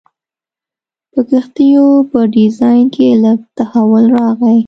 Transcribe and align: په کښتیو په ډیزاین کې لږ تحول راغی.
په 1.11 1.21
کښتیو 1.29 1.87
په 2.11 2.19
ډیزاین 2.35 2.85
کې 2.95 3.07
لږ 3.23 3.39
تحول 3.57 4.05
راغی. 4.17 4.57